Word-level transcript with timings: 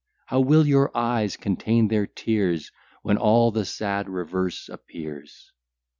How 0.25 0.39
will 0.39 0.65
your 0.65 0.89
eyes 0.97 1.37
contain 1.37 1.87
their 1.87 2.07
tears, 2.07 2.71
When 3.03 3.17
all 3.17 3.51
the 3.51 3.65
sad 3.65 4.09
reverse 4.09 4.67
appears! 4.67 5.51